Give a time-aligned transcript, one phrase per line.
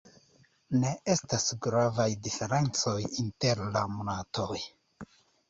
[0.77, 4.59] Ne estas gravaj diferencoj inter la monatoj.